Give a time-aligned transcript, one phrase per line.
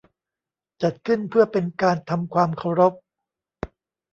[0.81, 2.93] จัดขึ้นเพื่อเป็นการทำความเคารพ